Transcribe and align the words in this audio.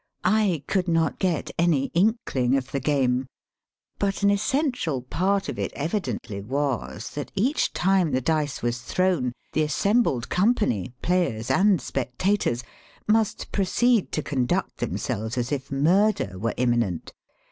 I 0.25 0.63
could 0.65 0.87
not 0.87 1.19
get 1.19 1.51
any 1.59 1.91
inkHng 1.91 2.57
of 2.57 2.71
the 2.71 2.79
game, 2.79 3.27
but 3.99 4.23
an 4.23 4.31
essential 4.31 5.03
part 5.03 5.47
of 5.47 5.59
it 5.59 5.71
evidently 5.75 6.41
was 6.41 7.11
that 7.11 7.31
each 7.35 7.71
time 7.71 8.09
the 8.11 8.19
dice 8.19 8.63
was 8.63 8.81
thrown 8.81 9.31
the 9.53 9.61
assembled 9.61 10.27
company, 10.27 10.91
players 11.03 11.51
and 11.51 11.79
spectators, 11.79 12.63
must 13.07 13.51
proceed 13.51 14.11
to 14.13 14.23
con 14.23 14.47
duct 14.47 14.77
themselves 14.77 15.37
as 15.37 15.51
if 15.51 15.71
murder 15.71 16.39
were 16.39 16.55
imminent. 16.57 17.13